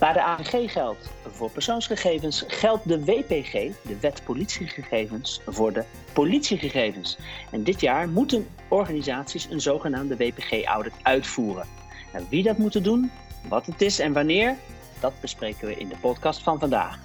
[0.00, 3.52] Waar de AVG geldt voor persoonsgegevens, geldt de WPG,
[3.82, 7.18] de Wet Politiegegevens, voor de politiegegevens.
[7.50, 11.66] En dit jaar moeten organisaties een zogenaamde WPG-audit uitvoeren.
[12.12, 13.10] En wie dat moet doen,
[13.48, 14.56] wat het is en wanneer,
[15.00, 16.98] dat bespreken we in de podcast van vandaag.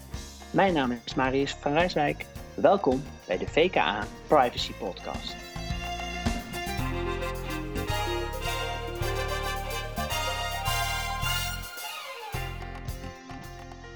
[0.51, 2.25] Mijn naam is Marius van Rijswijk.
[2.53, 5.44] Welkom bij de VKA Privacy Podcast.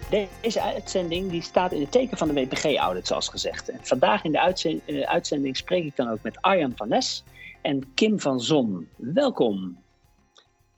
[0.09, 3.69] Deze uitzending die staat in het teken van de WPG-audit, zoals gezegd.
[3.69, 7.23] En vandaag in de eh, uitzending spreek ik dan ook met Arjan van Nes
[7.61, 8.89] en Kim van Zon.
[8.95, 9.83] Welkom.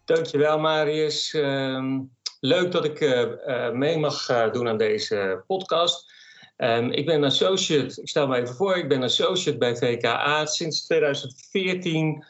[0.06, 1.34] Dankjewel, Marius.
[1.34, 2.00] Uh,
[2.40, 6.14] leuk dat ik uh, mee mag doen aan deze podcast.
[6.58, 10.86] Um, ik ben associate, ik stel me even voor, ik ben associate bij VKA sinds
[10.86, 12.26] 2014.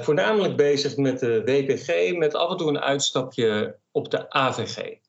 [0.00, 5.01] voornamelijk bezig met de WPG, met af en toe een uitstapje op de AVG.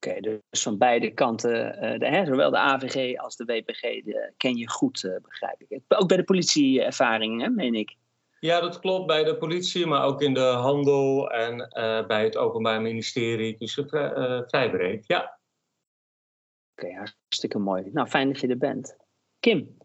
[0.00, 4.32] Oké, dus van beide kanten, uh, de, hè, zowel de AVG als de WPG, de,
[4.36, 5.80] ken je goed, uh, begrijp ik.
[5.88, 7.96] Ook bij de politieervaring, hè, meen ik.
[8.40, 12.36] Ja, dat klopt, bij de politie, maar ook in de handel en uh, bij het
[12.36, 13.56] Openbaar Ministerie.
[13.58, 13.74] Dus
[14.46, 15.38] vrij breed, ja.
[16.76, 17.90] Oké, hartstikke mooi.
[17.92, 18.96] Nou, fijn dat je er bent.
[19.40, 19.76] Kim.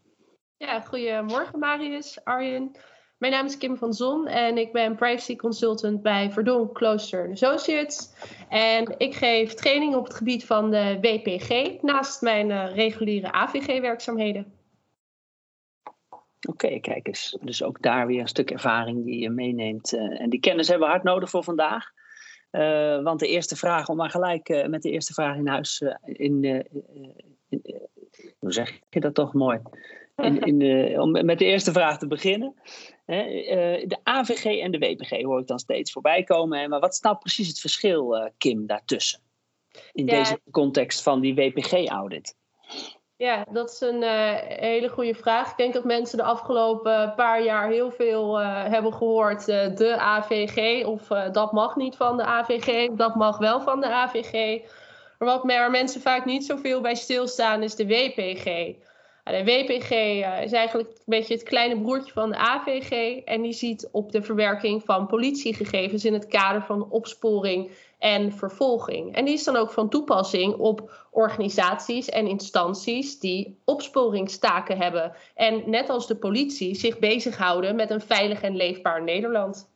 [0.56, 2.76] Ja, goedemorgen Marius, Arjen.
[3.24, 8.10] Mijn naam is Kim van Zon en ik ben privacy consultant bij Verdon Klooster Associates.
[8.48, 14.52] En ik geef training op het gebied van de WPG naast mijn uh, reguliere AVG-werkzaamheden.
[16.48, 17.38] Oké, kijk eens.
[17.40, 19.92] Dus ook daar weer een stuk ervaring die je meeneemt.
[19.92, 21.84] Uh, en die kennis hebben we hard nodig voor vandaag.
[22.50, 25.82] Uh, want de eerste vraag, om maar gelijk met de eerste vraag in huis.
[26.04, 26.44] in,
[27.48, 27.62] in
[28.38, 29.60] hoe zeg je dat toch mooi?
[30.22, 32.54] In, in de, om met de eerste vraag te beginnen.
[33.04, 36.68] Eh, de AVG en de WPG hoor ik dan steeds voorbij komen.
[36.68, 39.20] Maar wat is nou precies het verschil, uh, Kim, daartussen?
[39.92, 42.36] In deze context van die WPG-audit.
[43.16, 45.50] Ja, dat is een uh, hele goede vraag.
[45.50, 49.46] Ik denk dat mensen de afgelopen paar jaar heel veel hebben gehoord.
[49.46, 54.60] de AVG, of dat mag niet van de AVG, dat mag wel van de AVG.
[55.18, 58.74] Maar wat waar mensen vaak niet zoveel bij stilstaan, is de WPG.
[59.24, 63.22] De WPG eh, is eigenlijk een beetje het kleine broertje van de AVG.
[63.24, 69.14] En die ziet op de verwerking van politiegegevens in het kader van opsporing en vervolging.
[69.14, 75.12] En die is dan ook van toepassing op organisaties en instanties die opsporingstaken hebben.
[75.34, 79.70] En net als de politie zich bezighouden met een veilig en leefbaar Nederland.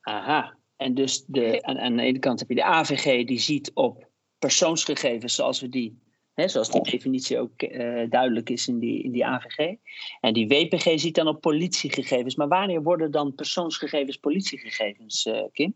[0.00, 3.70] Aha, en dus de, aan, aan de ene kant heb je de AVG die ziet
[3.74, 6.04] op persoonsgegevens zoals we die
[6.44, 9.74] Zoals die definitie ook uh, duidelijk is in die, in die AVG.
[10.20, 12.34] En die WPG ziet dan op politiegegevens.
[12.36, 15.74] Maar wanneer worden dan persoonsgegevens politiegegevens, uh, Kim?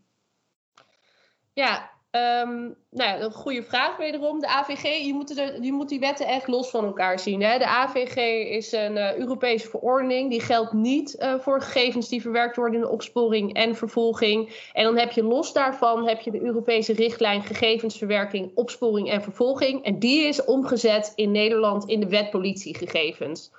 [1.53, 4.39] Ja, Um, nou, een goede vraag wederom.
[4.39, 7.41] De AVG, je moet, je moet die wetten echt los van elkaar zien.
[7.41, 7.57] Hè?
[7.57, 8.15] De AVG
[8.49, 10.29] is een uh, Europese verordening.
[10.29, 14.69] Die geldt niet uh, voor gegevens die verwerkt worden in opsporing en vervolging.
[14.73, 19.83] En dan heb je los daarvan heb je de Europese richtlijn gegevensverwerking, opsporing en vervolging.
[19.83, 23.51] En die is omgezet in Nederland in de wet politiegegevens.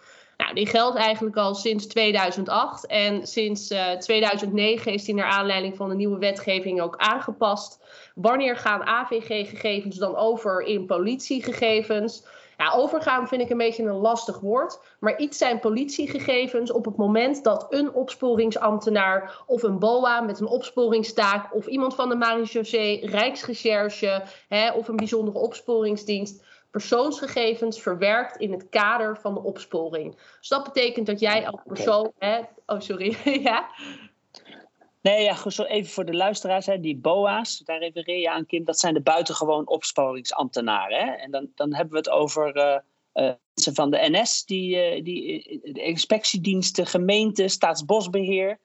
[0.43, 2.87] Nou, die geldt eigenlijk al sinds 2008.
[2.87, 7.85] En sinds uh, 2009 is die naar aanleiding van de nieuwe wetgeving ook aangepast.
[8.15, 12.25] Wanneer gaan AVG-gegevens dan over in politiegegevens?
[12.59, 14.81] Ja, overgaan vind ik een beetje een lastig woord.
[15.01, 20.47] Maar iets zijn politiegegevens op het moment dat een opsporingsambtenaar of een BOA met een
[20.47, 28.53] opsporingstaak of iemand van de marechaussee, Rijksrecherche hè, of een bijzondere opsporingsdienst persoonsgegevens verwerkt in
[28.53, 30.17] het kader van de opsporing.
[30.39, 32.13] Dus dat betekent dat jij als persoon.
[32.19, 33.17] Hè, oh, sorry.
[33.49, 33.71] ja.
[35.01, 38.65] Nee, ja, zo even voor de luisteraars, hè, die BOA's, daar refereer je aan, Kim,
[38.65, 40.99] dat zijn de buitengewoon opsporingsambtenaren.
[40.99, 41.13] Hè?
[41.13, 42.79] En dan, dan hebben we het over uh,
[43.25, 48.59] uh, mensen van de NS, die, uh, die, de inspectiediensten, gemeente, staatsbosbeheer.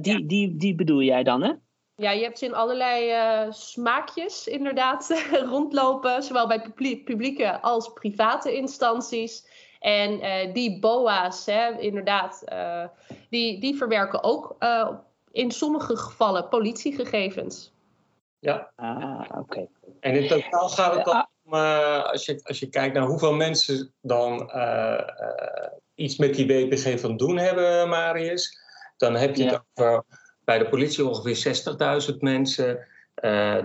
[0.00, 0.26] die, ja.
[0.26, 1.52] die, die bedoel jij dan, hè?
[2.00, 3.12] Ja, je hebt ze in allerlei
[3.52, 6.72] smaakjes inderdaad rondlopen, zowel bij
[7.04, 9.48] publieke als private instanties.
[9.80, 10.20] En
[10.52, 12.44] die BOA's, hè, inderdaad,
[13.30, 14.56] die, die verwerken ook
[15.32, 17.72] in sommige gevallen politiegegevens.
[18.38, 19.68] Ja, ah, oké.
[20.00, 23.34] En in totaal gaat het dan om, uh, als, je, als je kijkt naar hoeveel
[23.34, 28.58] mensen dan uh, uh, iets met die WPG van doen hebben, Marius,
[28.96, 29.50] dan heb je ja.
[29.50, 30.04] het over
[30.50, 31.62] bij de politie ongeveer
[32.12, 32.86] 60.000 mensen.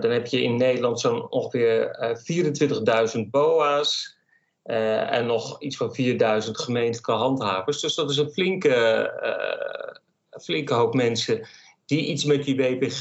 [0.00, 1.96] dan heb je in Nederland zo'n ongeveer
[3.16, 4.18] 24.000 BOA's.
[4.62, 7.80] en nog iets van 4000 gemeentelijke handhavers.
[7.80, 8.76] Dus dat is een flinke,
[10.40, 11.46] flinke hoop mensen
[11.86, 13.00] die iets met die WPG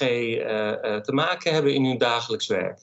[1.01, 2.79] te maken hebben in hun dagelijks werk.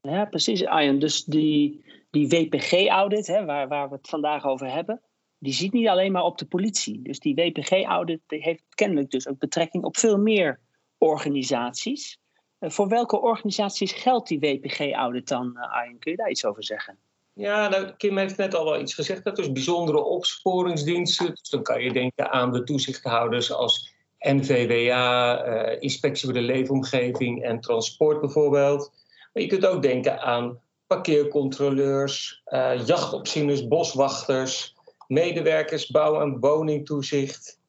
[0.00, 0.98] Ja, precies, Arjen.
[0.98, 5.00] Dus die, die WPG-audit, waar, waar we het vandaag over hebben,
[5.38, 7.02] die ziet niet alleen maar op de politie.
[7.02, 10.60] Dus die WPG-audit heeft kennelijk dus ook betrekking op veel meer
[10.98, 12.18] organisaties.
[12.60, 15.98] Uh, voor welke organisaties geldt die WPG-audit dan, uh, Arjen?
[15.98, 16.98] Kun je daar iets over zeggen?
[17.32, 19.24] Ja, nou, Kim heeft net al wel iets gezegd.
[19.24, 21.26] Dat is bijzondere opsporingsdiensten.
[21.26, 26.44] Dus dan kan je denken aan de toezichthouders als NVWA, uh, eh, Inspectie voor de
[26.44, 28.92] Leefomgeving en Transport bijvoorbeeld.
[29.32, 32.42] Maar je kunt ook denken aan parkeercontroleurs,
[32.84, 34.74] jachtopzieners, boswachters,
[35.08, 37.60] medewerkers bouw- en woningtoezicht,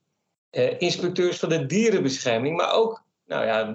[0.50, 3.68] eh, inspecteurs van de dierenbescherming, maar ook, nou ja,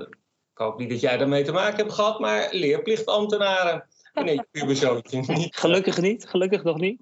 [0.54, 3.86] ik hoop niet dat jij daarmee te maken hebt gehad, maar leerplichtambtenaren.
[4.14, 5.22] Nee, puberzoontje.
[5.26, 5.56] Niet.
[5.56, 7.00] Gelukkig niet, gelukkig nog niet.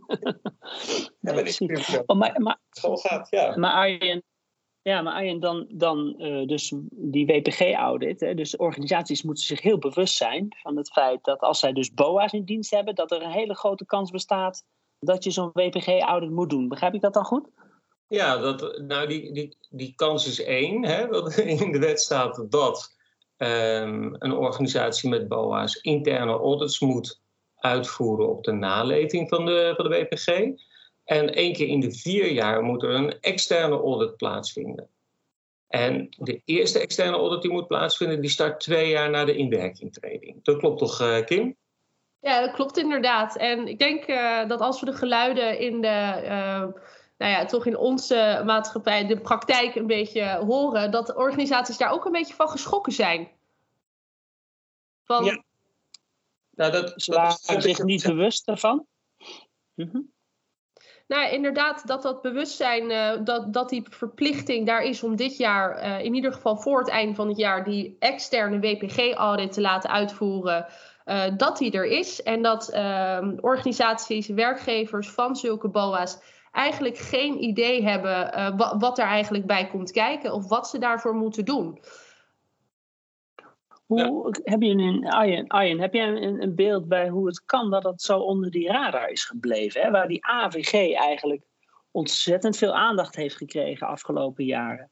[1.21, 3.57] ja, ben ik oh, maar, maar, School gaat, ja.
[3.57, 4.23] Maar Arjen,
[4.83, 8.19] ja, maar Arjen, dan, dan uh, dus die WPG-audit.
[8.19, 12.33] Dus organisaties moeten zich heel bewust zijn van het feit dat als zij dus BOA's
[12.33, 14.65] in dienst hebben, dat er een hele grote kans bestaat
[15.05, 16.69] dat je zo'n WPG-audit moet doen.
[16.69, 17.49] Begrijp ik dat dan goed?
[18.09, 20.85] Ja, dat, nou die, die, die kans is één.
[20.85, 22.97] Hè, dat in de wet staat dat
[23.37, 27.21] um, een organisatie met BOA's interne audits moet
[27.55, 30.27] uitvoeren op de naleving van de, van de WPG.
[31.05, 34.89] En één keer in de vier jaar moet er een externe audit plaatsvinden.
[35.69, 40.45] En de eerste externe audit die moet plaatsvinden, die start twee jaar na de inwerkingtreding.
[40.45, 41.57] Dat klopt toch, uh, Kim?
[42.23, 43.37] Ja, dat klopt inderdaad.
[43.37, 46.61] En ik denk uh, dat als we de geluiden in de, uh,
[47.19, 51.91] nou ja, toch in onze maatschappij, de praktijk een beetje horen, dat de organisaties daar
[51.91, 53.29] ook een beetje van geschrokken zijn.
[55.05, 55.43] Van, ja.
[56.51, 58.87] Nou, dat, Ze waren zich niet bewust daarvan.
[59.75, 60.11] Mm
[61.07, 65.85] Nou, inderdaad, dat dat bewustzijn, uh, dat, dat die verplichting daar is om dit jaar,
[65.85, 69.91] uh, in ieder geval voor het einde van het jaar, die externe WPG-audit te laten
[69.91, 70.67] uitvoeren.
[71.05, 76.19] Uh, dat die er is en dat uh, organisaties, werkgevers van zulke BOA's
[76.53, 81.15] eigenlijk geen idee hebben uh, wat er eigenlijk bij komt kijken of wat ze daarvoor
[81.15, 81.79] moeten doen.
[83.87, 87.71] Hoe, heb je een, Arjen, Arjen, heb jij een, een, beeld bij hoe het kan
[87.71, 89.81] dat het zo onder die radar is gebleven?
[89.81, 89.91] Hè?
[89.91, 91.43] Waar die AVG eigenlijk
[91.91, 94.91] ontzettend veel aandacht heeft gekregen afgelopen jaren.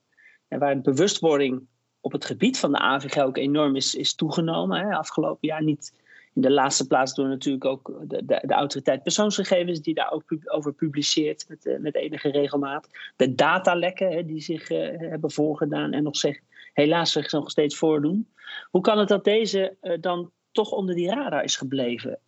[0.49, 1.69] En waar de bewustwording
[2.01, 4.81] op het gebied van de AVG ook enorm is, is toegenomen.
[4.81, 4.97] Hè?
[4.97, 5.93] Afgelopen jaar niet
[6.35, 10.25] in de laatste plaats door natuurlijk ook de, de, de autoriteit persoonsgegevens, die daar ook
[10.45, 12.89] over publiceert met, uh, met enige regelmaat.
[13.17, 16.41] De datalekken hè, die zich uh, hebben voorgedaan en nog zeg,
[16.73, 18.29] helaas zich nog steeds voordoen.
[18.71, 22.19] Hoe kan het dat deze uh, dan toch onder die radar is gebleven?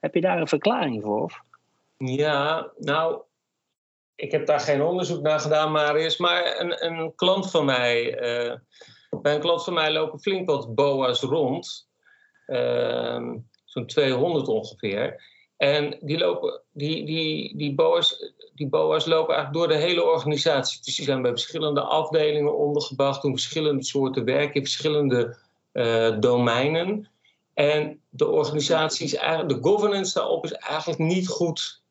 [0.00, 1.42] heb je daar een verklaring voor?
[1.96, 3.20] Ja, nou,
[4.18, 6.16] ik heb daar geen onderzoek naar gedaan, Marius.
[6.16, 8.14] Maar een, een klant van mij,
[9.10, 11.88] bij een klant van mij lopen flink wat boa's rond.
[12.46, 15.22] Ehm, zo'n 200 ongeveer.
[15.56, 20.80] En die, lopen, die, die, die, BOA's, die BOA's lopen eigenlijk door de hele organisatie.
[20.82, 25.36] Dus die zijn bij verschillende afdelingen ondergebracht, doen verschillende soorten werk in verschillende
[25.72, 27.10] uh, domeinen.
[27.54, 31.82] En de organisatie is eigenlijk, de governance daarop is eigenlijk niet goed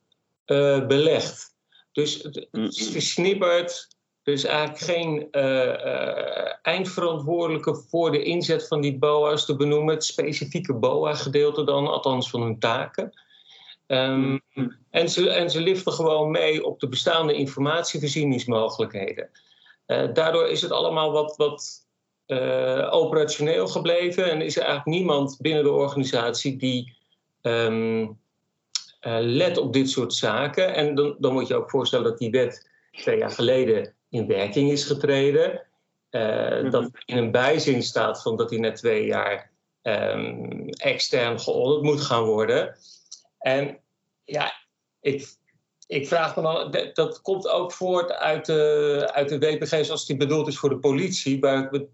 [0.45, 1.55] uh, belegd.
[1.97, 3.87] Dus het, het versnipperd.
[4.23, 9.93] Er is eigenlijk geen uh, eindverantwoordelijke voor de inzet van die BOA's te benoemen.
[9.93, 13.21] Het specifieke BOA-gedeelte dan, althans van hun taken.
[13.87, 14.41] Um,
[14.89, 19.29] en, ze, en ze liften gewoon mee op de bestaande informatievoorzieningsmogelijkheden.
[19.87, 21.85] Uh, daardoor is het allemaal wat, wat
[22.89, 26.97] operationeel gebleven en is er eigenlijk niemand binnen de organisatie die
[27.41, 28.19] um,
[29.19, 30.75] let op dit soort zaken.
[30.75, 34.71] En dan, dan moet je ook voorstellen dat die wet twee jaar geleden in werking
[34.71, 35.61] is getreden.
[36.11, 39.51] Uh, Dat in een bijzin staat van dat hij na twee jaar
[39.81, 42.77] um, extern geaudit moet gaan worden.
[43.39, 43.79] En
[44.23, 44.53] ja,
[45.01, 45.35] ik,
[45.87, 50.17] ik vraag me dan, dat komt ook voort uit de, uit de WPG zoals die
[50.17, 51.85] bedoeld is voor de politie, waar ik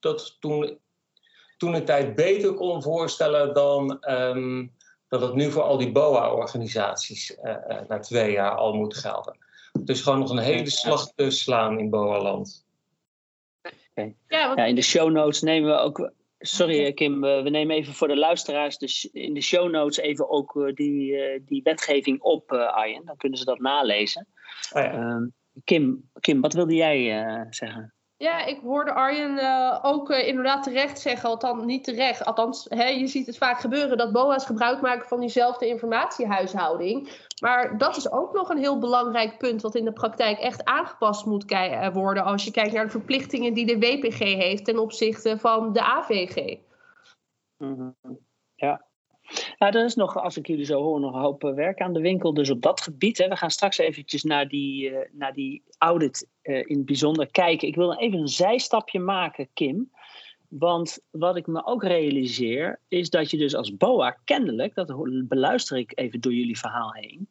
[0.00, 0.78] dat toen,
[1.56, 4.75] toen een tijd beter kon voorstellen dan um,
[5.08, 9.36] dat het nu voor al die BOA-organisaties uh, uh, na twee jaar al moet gelden.
[9.80, 12.66] Dus gewoon nog een hele slag te slaan in Boaland.
[13.90, 14.16] Okay.
[14.28, 16.10] Ja, ja, in de show notes nemen we ook.
[16.38, 20.56] Sorry Kim, we nemen even voor de luisteraars dus in de show notes even ook
[20.56, 23.04] eh, die, eh, die wetgeving op, Arjen.
[23.04, 24.26] Dan kunnen ze dat nalezen.
[24.72, 24.92] Oh ja.
[24.92, 25.26] Ehm,
[25.64, 27.95] Kim, Kim, wat wilde jij zeggen?
[28.18, 32.24] Ja, ik hoorde Arjen uh, ook uh, inderdaad terecht zeggen, althans niet terecht.
[32.24, 37.26] Althans, hè, je ziet het vaak gebeuren dat BOA's gebruik maken van diezelfde informatiehuishouding.
[37.40, 41.26] Maar dat is ook nog een heel belangrijk punt wat in de praktijk echt aangepast
[41.26, 41.44] moet
[41.92, 42.24] worden.
[42.24, 46.58] Als je kijkt naar de verplichtingen die de WPG heeft ten opzichte van de AVG.
[47.56, 47.90] Mhm.
[49.58, 51.92] Nou, er is nog, als ik jullie zo hoor, nog een hoop eh, werk aan
[51.92, 52.34] de winkel.
[52.34, 56.28] Dus op dat gebied, hè, we gaan straks eventjes naar die, uh, naar die audit
[56.42, 57.68] uh, in het bijzonder kijken.
[57.68, 59.90] Ik wil even een zijstapje maken, Kim.
[60.48, 64.94] Want wat ik me ook realiseer, is dat je dus als BOA kennelijk, dat
[65.28, 67.28] beluister ik even door jullie verhaal heen,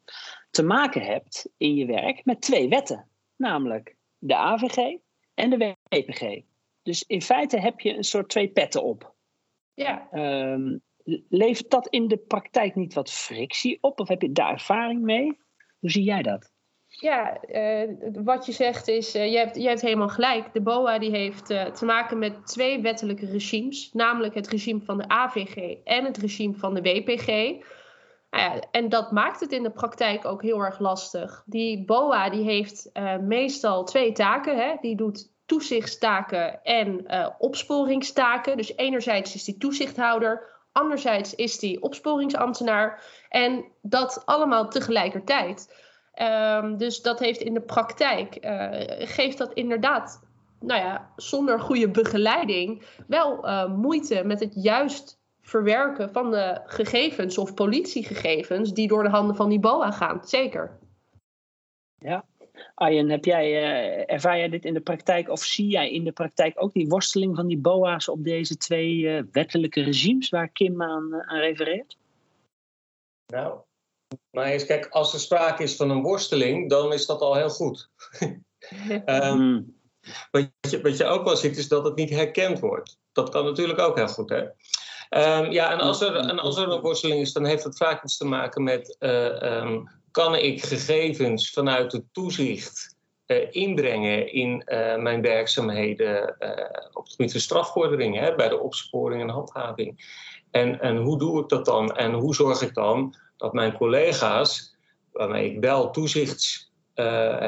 [0.51, 3.07] te maken hebt in je werk met twee wetten.
[3.35, 4.97] Namelijk de AVG
[5.33, 6.41] en de WPG.
[6.83, 9.13] Dus in feite heb je een soort twee petten op.
[9.73, 10.07] Ja.
[10.53, 10.81] Um,
[11.29, 13.99] levert dat in de praktijk niet wat frictie op?
[13.99, 15.37] Of heb je daar ervaring mee?
[15.79, 16.53] Hoe zie jij dat?
[16.99, 20.53] Ja, uh, wat je zegt is, uh, je, hebt, je hebt helemaal gelijk.
[20.53, 23.89] De BOA die heeft uh, te maken met twee wettelijke regimes.
[23.93, 27.27] Namelijk het regime van de AVG en het regime van de WPG.
[28.29, 31.43] Nou en dat maakt het in de praktijk ook heel erg lastig.
[31.45, 32.89] Die BOA die heeft
[33.21, 34.57] meestal twee taken.
[34.57, 34.75] Hè?
[34.81, 37.05] Die doet toezichtstaken en
[37.37, 38.57] opsporingstaken.
[38.57, 43.03] Dus enerzijds is die toezichthouder, Anderzijds is die opsporingsambtenaar.
[43.29, 45.83] En dat allemaal tegelijkertijd.
[46.21, 48.67] Um, dus dat heeft in de praktijk, uh,
[49.07, 50.21] geeft dat inderdaad,
[50.59, 57.37] nou ja, zonder goede begeleiding, wel uh, moeite met het juist verwerken van de gegevens
[57.37, 60.21] of politiegegevens die door de handen van die BOA gaan.
[60.23, 60.79] Zeker.
[61.97, 62.23] Ja,
[62.73, 66.11] Arjen, heb jij, uh, ervaar jij dit in de praktijk of zie jij in de
[66.11, 70.81] praktijk ook die worsteling van die BOA's op deze twee uh, wettelijke regimes waar Kim
[70.81, 71.97] aan, uh, aan refereert?
[73.33, 73.59] Nou,
[74.31, 77.49] maar eens kijk, als er sprake is van een worsteling, dan is dat al heel
[77.49, 77.89] goed.
[79.05, 79.75] um,
[80.31, 82.97] wat, je, wat je ook wel ziet, is dat het niet herkend wordt.
[83.11, 84.43] Dat kan natuurlijk ook heel goed, hè?
[85.09, 88.03] Um, ja, en als, er, en als er een worsteling is, dan heeft het vaak
[88.03, 92.95] iets te maken met um, kan ik gegevens vanuit het toezicht
[93.27, 96.49] uh, inbrengen in uh, mijn werkzaamheden uh,
[96.93, 100.21] op het gebied van strafvordering, hè, bij de opsporing en handhaving.
[100.51, 101.95] En, en hoe doe ik dat dan?
[101.95, 104.75] En hoe zorg ik dan dat mijn collega's,
[105.11, 106.71] waarmee ik wel toezichts,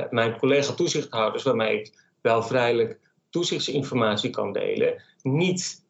[0.10, 5.86] mijn collega toezichthouders, waarmee ik wel vrijelijk toezichtsinformatie kan delen, niet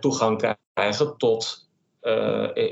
[0.00, 1.67] toegang krijgen tot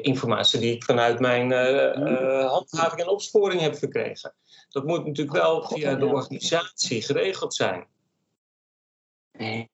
[0.03, 4.35] informatie die ik vanuit mijn uh, handhaving en opsporing heb verkregen.
[4.69, 7.87] Dat moet natuurlijk wel via de organisatie geregeld zijn.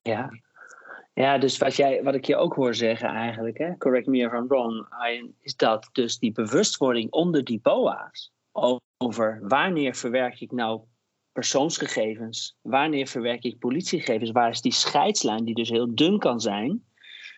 [0.01, 0.29] Ja,
[1.13, 4.31] ja dus wat, jij, wat ik je ook hoor zeggen eigenlijk, hè, correct me if
[4.31, 4.87] I'm wrong,
[5.41, 8.31] is dat dus die bewustwording onder die BOA's
[8.97, 10.81] over wanneer verwerk ik nou
[11.31, 16.69] persoonsgegevens, wanneer verwerk ik politiegegevens, waar is die scheidslijn die dus heel dun kan zijn,
[16.69, 16.92] Mm.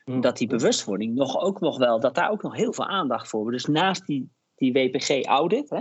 [0.05, 3.41] Dat die bewustwording nog ook nog wel, dat daar ook nog heel veel aandacht voor
[3.41, 3.57] wordt.
[3.57, 5.79] Dus naast die, die WPG-audit uh,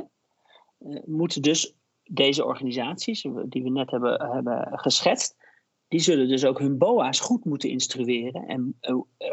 [0.79, 5.37] eh, moeten dus deze organisaties, die we net hebben, hebben geschetst,
[5.89, 8.79] die zullen dus ook hun BOA's goed moeten instrueren en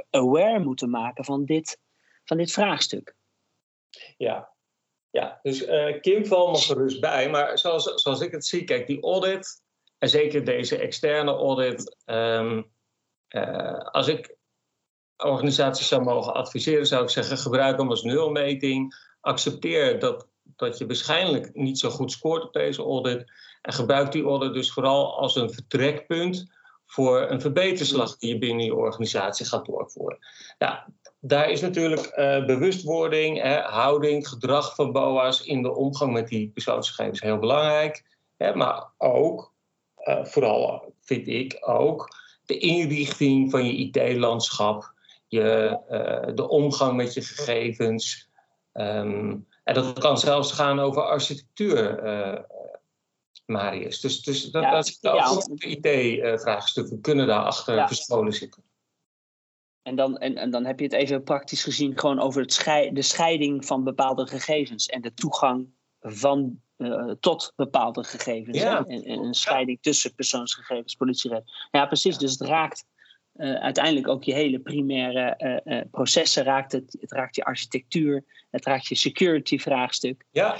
[0.09, 1.79] aware moeten maken van dit,
[2.23, 3.15] van dit vraagstuk.
[4.17, 4.53] Ja,
[5.09, 8.87] ja dus uh, Kim valt nog gerust bij, maar zoals, zoals ik het zie, kijk,
[8.87, 9.63] die audit,
[9.97, 12.61] en zeker deze externe audit, uh,
[13.77, 14.39] als ik
[15.23, 19.09] organisaties zou mogen adviseren, zou ik zeggen: gebruik hem als nulmeting.
[19.21, 23.31] Accepteer dat, dat je waarschijnlijk niet zo goed scoort op deze audit.
[23.61, 26.51] En gebruik die audit dus vooral als een vertrekpunt
[26.85, 30.19] voor een verbeterslag die je binnen je organisatie gaat doorvoeren.
[30.57, 30.87] Ja,
[31.19, 36.49] daar is natuurlijk uh, bewustwording, hè, houding, gedrag van BOA's in de omgang met die
[36.49, 38.03] persoonsgegevens heel belangrijk.
[38.37, 39.53] Hè, maar ook,
[40.03, 42.09] uh, vooral vind ik ook,
[42.45, 44.93] de inrichting van je IT-landschap
[45.31, 48.29] je, uh, de omgang met je gegevens.
[48.73, 52.39] Um, en dat kan zelfs gaan over architectuur, uh,
[53.45, 53.99] Marius.
[53.99, 57.87] Dus, dus dat, ja, dat zitten ja, IT-vraagstukken kunnen daarachter ja.
[57.87, 58.63] verscholen zitten.
[59.81, 62.91] En dan, en, en dan heb je het even praktisch gezien gewoon over het schei
[62.91, 65.67] de scheiding van bepaalde gegevens en de toegang
[65.99, 68.57] van, uh, tot bepaalde gegevens.
[68.57, 68.85] Ja.
[68.85, 71.67] En, en, een scheiding tussen persoonsgegevens, politierecht.
[71.71, 72.17] Ja, precies.
[72.17, 72.85] Dus het raakt
[73.41, 76.97] uh, uiteindelijk ook je hele primaire uh, processen raakt het.
[76.99, 80.25] Het raakt je architectuur, het raakt je security vraagstuk.
[80.31, 80.53] Ja.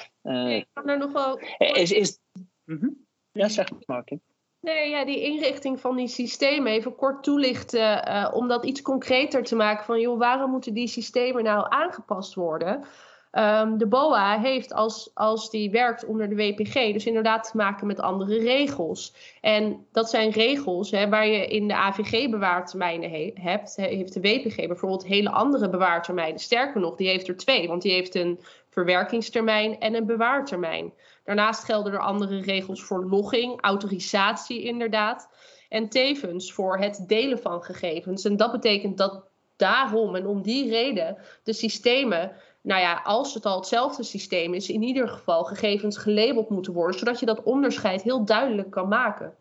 [0.47, 1.39] ik kan er nog wel.
[1.57, 2.19] Is, is...
[2.65, 3.05] Mm -hmm.
[3.31, 4.21] Ja, zeg maar, Martin.
[4.61, 9.43] Nee, ja, die inrichting van die systemen, even kort toelichten, uh, om dat iets concreter
[9.43, 12.83] te maken van, joh, waarom moeten die systemen nou aangepast worden?
[13.31, 17.87] Ehm, de BOA heeft als, als die werkt onder de WPG dus inderdaad te maken
[17.87, 19.13] met andere regels.
[19.41, 23.75] En dat zijn regels hè, waar je in de AVG bewaartermijnen hebt.
[23.75, 26.39] heeft de WPG bijvoorbeeld hele andere bewaartermijnen.
[26.39, 30.93] Sterker nog, die heeft er twee, want die heeft een verwerkingstermijn en een bewaartermijn.
[31.23, 35.29] Daarnaast gelden er andere regels voor logging, autorisatie inderdaad.
[35.69, 38.25] En tevens voor het delen van gegevens.
[38.25, 39.23] En dat betekent dat
[39.55, 42.31] daarom en om die reden de systemen
[42.61, 46.99] nou ja, als het al hetzelfde systeem is, in ieder geval gegevens gelabeld moeten worden,
[46.99, 49.35] zodat je dat onderscheid heel duidelijk kan maken.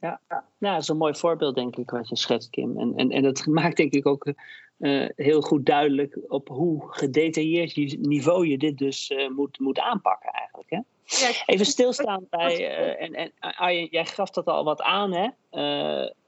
[0.00, 0.20] Ja,
[0.58, 2.78] ja dat is een mooi voorbeeld, denk ik, wat je schetst, Kim.
[2.78, 4.32] En, en, en dat maakt, denk ik, ook
[4.78, 10.30] uh, heel goed duidelijk op hoe gedetailleerd niveau je dit dus uh, moet, moet aanpakken,
[10.30, 10.70] eigenlijk.
[10.70, 10.80] Hè?
[11.04, 15.28] Ja, Even stilstaan bij, uh, en, en Arjen, jij gaf dat al wat aan, hè?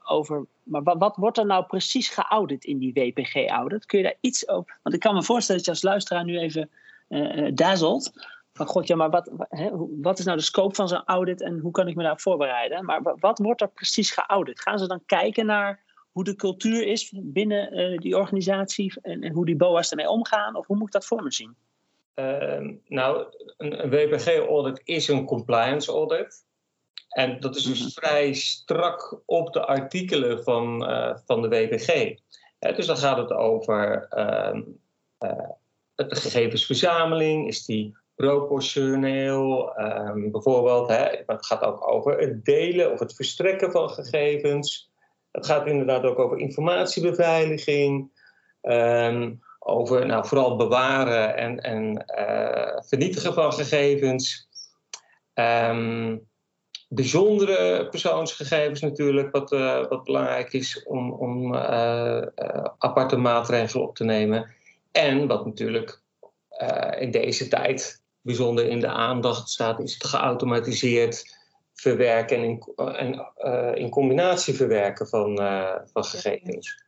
[0.07, 3.85] Over, maar wat, wat, wordt er nou precies geaudit in die WPG-audit?
[3.85, 4.79] Kun je daar iets over?
[4.83, 6.69] Want ik kan me voorstellen dat je als luisteraar nu even
[7.09, 8.11] uh, dazzelt.
[8.53, 9.69] Van god, ja, maar wat, hè,
[10.01, 12.85] wat is nou de scope van zo'n audit en hoe kan ik me daarop voorbereiden?
[12.85, 14.61] Maar wat wordt er precies geaudit?
[14.61, 19.33] Gaan ze dan kijken naar hoe de cultuur is binnen uh, die organisatie en, en,
[19.33, 20.55] hoe die BOA's ermee omgaan?
[20.55, 21.55] Of hoe moet ik dat voor me zien?
[22.15, 23.25] Uh, nou,
[23.57, 26.45] een, een WPG-audit is een compliance audit.
[27.17, 27.89] En dat is dus mhm.
[27.89, 32.15] vrij strak op de artikelen van, uh, van de WPG.
[32.75, 34.61] dus dan gaat het over uh,
[35.19, 35.49] uh,
[35.95, 39.79] de gegevensverzameling, is die proportioneel?
[39.79, 44.91] Um, bijvoorbeeld, hè, het gaat ook over het delen of het verstrekken van gegevens.
[45.31, 48.11] Het gaat inderdaad ook over informatiebeveiliging,
[48.61, 54.47] um, over nou, vooral bewaren en, en uh, vernietigen van gegevens.
[55.33, 56.26] Um,
[56.87, 62.21] bijzondere persoonsgegevens natuurlijk, wat, uh, wat belangrijk is om, om uh,
[62.77, 64.55] aparte maatregelen op te nemen.
[64.91, 66.01] En wat natuurlijk
[66.99, 71.37] in deze tijd bijzonder in de aandacht staat, is het geautomatiseerd
[71.73, 73.31] verwerken en in, en,
[73.77, 75.37] in combinatie verwerken van,
[75.93, 76.86] van gegevens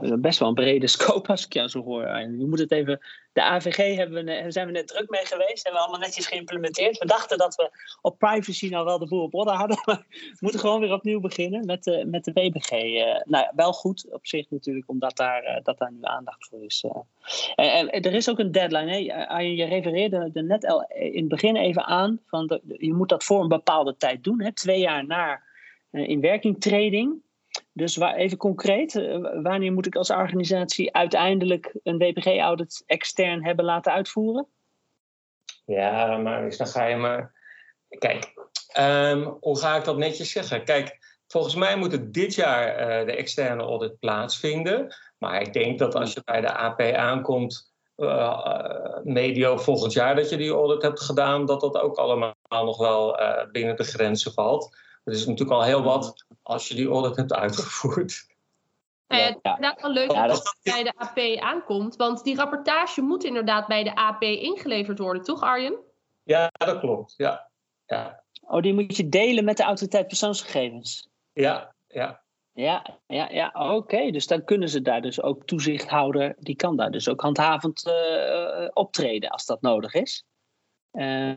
[0.00, 2.02] best wel een brede scope als ik jou zo hoor.
[2.02, 3.00] We moeten het even.
[3.32, 5.62] De AVG hebben we, zijn we net druk mee geweest.
[5.62, 6.98] Hebben we allemaal netjes geïmplementeerd.
[6.98, 7.70] We dachten dat we
[8.00, 9.80] op privacy nou wel de boel op orde hadden.
[9.86, 12.70] Maar we moeten gewoon weer opnieuw beginnen met de, met de WBG.
[12.70, 16.48] Eh, nou ja, wel goed op zich natuurlijk, omdat daar, uh, dat daar nu aandacht
[16.48, 16.84] voor is.
[17.54, 18.90] En, en, er is ook een deadline.
[18.90, 19.36] Hè?
[19.38, 22.20] Je refereerde er net al in het begin even aan.
[22.26, 24.42] Van je moet dat voor een bepaalde tijd doen.
[24.42, 24.52] Hè?
[24.52, 25.42] Twee jaar na
[25.90, 27.22] inwerking trading.
[27.72, 33.64] Dus waar, even concreet, eh, wanneer moet ik als organisatie uiteindelijk een WPG-audit extern hebben
[33.64, 34.46] laten uitvoeren?
[35.64, 37.40] Ja, maar dan ga je maar.
[37.98, 38.32] Kijk,
[38.66, 40.64] ehm, hoe ga ik dat netjes zeggen?
[40.64, 44.94] Kijk, volgens mij moet het dit jaar uh, de externe audit plaatsvinden.
[45.18, 50.30] Maar ik denk dat als je bij de AP aankomt, uh, medio volgend jaar dat
[50.30, 53.18] je die audit hebt gedaan, dat dat ook allemaal nog wel
[53.52, 54.76] binnen de grenzen valt.
[55.04, 58.30] Dat is natuurlijk al heel wat als je die audit hebt uitgevoerd.
[59.08, 61.96] Nou ja, het is inderdaad wel leuk dat het bij de AP aankomt.
[61.96, 65.78] Want die rapportage moet inderdaad bij de AP ingeleverd worden, toch Arjen?
[66.22, 67.14] Ja, dat klopt.
[67.16, 67.50] Ja.
[67.86, 68.22] ja.
[68.40, 71.08] Oh, die moet je delen met de autoriteit persoonsgegevens?
[71.32, 72.22] Ja, ja.
[72.54, 73.74] Ja, ja, ja.
[73.74, 74.10] oké.
[74.10, 78.68] Dus dan kunnen ze daar dus ook toezichthouder, die kan daar dus ook handhavend uh,
[78.72, 80.24] optreden als dat nodig is.
[80.92, 81.32] Uh,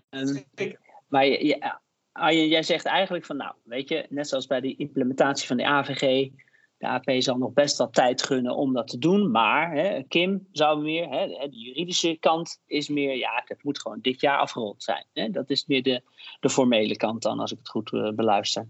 [1.08, 1.82] maar ja,
[2.16, 5.66] Arjen, jij zegt eigenlijk van, nou, weet je, net zoals bij de implementatie van de
[5.66, 6.30] AVG,
[6.78, 10.48] de AP zal nog best wel tijd gunnen om dat te doen, maar hè, Kim
[10.52, 14.84] zou meer, hè, de juridische kant is meer, ja, het moet gewoon dit jaar afgerond
[14.84, 15.06] zijn.
[15.14, 15.30] Hè?
[15.30, 16.02] Dat is meer de,
[16.40, 18.68] de formele kant dan, als ik het goed uh, beluister.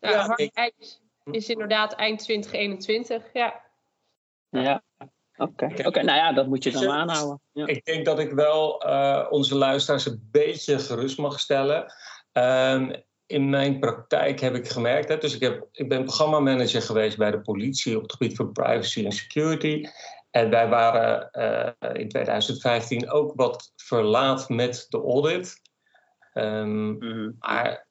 [0.00, 0.36] Ja,
[1.24, 3.60] is inderdaad eind 2021, ja.
[4.48, 4.82] Ja,
[5.36, 6.02] Oké, okay.
[6.02, 7.40] nou ja, dat moet je dan aanhouden.
[7.52, 7.66] Ja.
[7.66, 11.92] Ik denk dat ik wel uh, onze luisteraars een beetje gerust mag stellen.
[12.32, 12.92] Um,
[13.26, 17.30] in mijn praktijk heb ik gemerkt, hè, dus ik, heb, ik ben programmamanager geweest bij
[17.30, 19.86] de politie op het gebied van privacy en security.
[20.30, 21.28] En wij waren
[21.82, 25.60] uh, in 2015 ook wat verlaat met de audit.
[26.34, 27.36] Um, mm.
[27.38, 27.86] Maar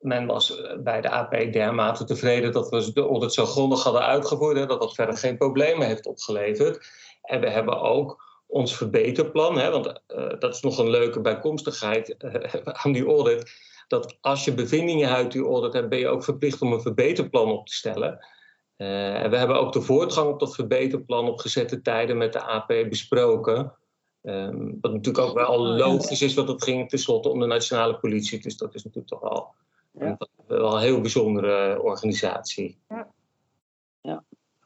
[0.00, 4.06] men was eh, bij de AP dermate tevreden dat we de audit zo grondig hadden
[4.06, 6.86] uitgevoerd, hè, dat dat verder geen problemen heeft opgeleverd.
[7.22, 9.58] En we hebben ook ons verbeterplan.
[9.58, 12.34] Hè, want uh, dat is nog een leuke bijkomstigheid uh,
[12.84, 13.52] aan die audit.
[13.88, 17.50] Dat als je bevindingen uit die audit hebt, ben je ook verplicht om een verbeterplan
[17.50, 18.26] op te stellen.
[18.76, 22.42] Uh, en we hebben ook de voortgang op dat verbeterplan op gezette tijden met de
[22.42, 23.74] AP besproken.
[24.22, 28.40] Um, wat natuurlijk ook wel logisch is, want het ging tenslotte om de nationale politie.
[28.40, 29.54] Dus dat is natuurlijk toch wel,
[29.92, 30.16] ja.
[30.18, 32.78] een, wel een heel bijzondere organisatie.
[32.88, 33.12] Ja.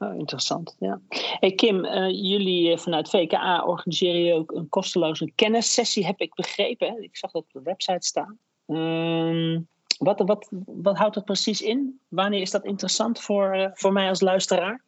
[0.04, 1.00] Oh, interessant, ja.
[1.40, 7.02] Hey Kim, uh, jullie vanuit VKA organiseren ook een kosteloze kennissessie, heb ik begrepen.
[7.02, 8.38] Ik zag dat op de website staan.
[8.66, 9.58] Uh,
[9.98, 12.00] wat, wat, wat houdt dat precies in?
[12.08, 14.82] Wanneer is dat interessant voor, uh, voor mij als luisteraar?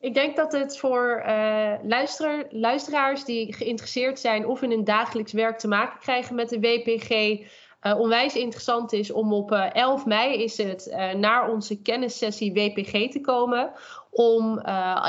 [0.00, 5.32] Ik denk dat het voor uh, luister, luisteraars die geïnteresseerd zijn of in hun dagelijks
[5.32, 7.40] werk te maken krijgen met de WPG
[7.82, 13.20] uh, onwijs interessant is om op 11 mei is het naar onze kennissessie WPG te
[13.20, 13.72] komen
[14.10, 14.60] om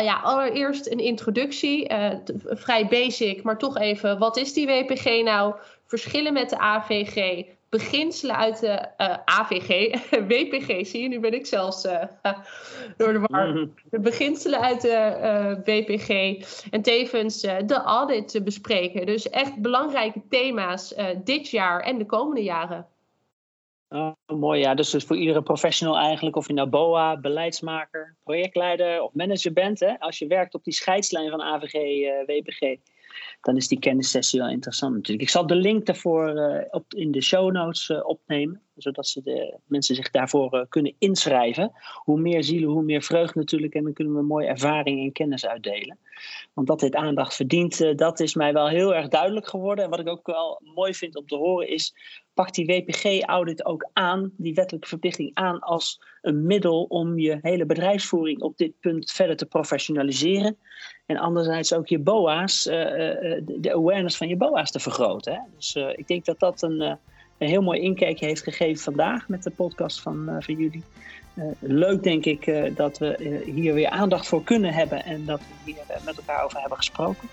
[0.02, 1.92] ja, allereerst een introductie,
[2.46, 5.56] vrij basic, maar toch even, wat is die WPG nou?
[5.86, 9.96] Verschillen met de AVG, beginselen uit de uh, AVG,
[10.34, 12.04] WPG, zie je, nu ben ik zelfs uh,
[12.98, 13.48] door de war.
[13.48, 13.68] Mhm.
[13.90, 16.10] De beginselen uit de uh, eh, WPG
[16.70, 19.06] en tevens de audit te bespreken.
[19.06, 22.88] Dus echt belangrijke thema's dit jaar en de komende jaren.
[23.90, 24.76] Oh, mooi, ja.
[24.76, 29.80] Dus, dus voor iedere professional eigenlijk, of je nou BOA, beleidsmaker, projectleider of manager bent,
[29.80, 31.74] hè, als je werkt op die scheidslijn van AVG,
[32.26, 32.78] WPG,
[33.42, 35.28] dan is die kennissessie wel interessant natuurlijk.
[35.28, 39.22] Ik zal de link daarvoor uh, op, in de show notes uh, opnemen, zodat ze
[39.22, 41.72] de, mensen zich daarvoor uh, kunnen inschrijven.
[42.04, 43.74] Hoe meer zielen, hoe meer vreugde natuurlijk.
[43.74, 45.98] En dan kunnen we mooie ervaring en kennis uitdelen.
[46.54, 49.84] Want dat dit aandacht verdient, dat is mij wel heel erg duidelijk geworden.
[49.84, 51.94] En wat ik ook wel mooi vind om te horen is,
[52.34, 57.66] pak die WPG-audit ook aan, die wettelijke verplichting aan als een middel om je hele
[57.66, 60.58] bedrijfsvoering op dit punt verder te professionaliseren.
[61.06, 62.74] En anderzijds ook je BOA's, uh,
[63.46, 65.48] de awareness van je BOA's te vergroten.
[65.56, 67.00] Dus ik denk dat dat een,
[67.40, 70.84] een heel mooi inkijkje heeft gegeven vandaag met de podcast van, van jullie.
[71.60, 76.02] leuk denk ik dat we hier weer aandacht voor kunnen hebben en dat we hier
[76.06, 77.28] met elkaar over hebben gesproken.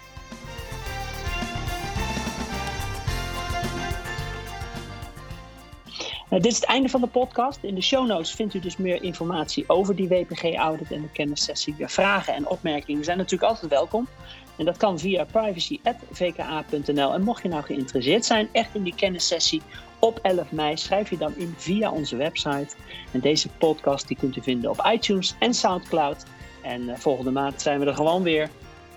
[6.29, 7.59] Dit is het einde van de podcast.
[7.63, 11.75] In de show notes vindt u dus meer informatie over die WPG-audit en de kennissessie.
[11.79, 14.09] Vragen en opmerkingen zijn natuurlijk altijd welkom.
[14.57, 17.13] En dat kan via privacy.vka.nl.
[17.13, 19.63] En mocht je nou geïnteresseerd zijn echt in die kennissessie
[20.07, 22.75] op 11 mei, schrijf je dan in via onze website.
[23.13, 26.25] En deze podcast die kunt u vinden op iTunes en Soundcloud.
[26.63, 28.51] En uh, volgende maand zijn we er gewoon weer.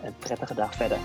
[0.03, 0.97] Een prettige dag verder.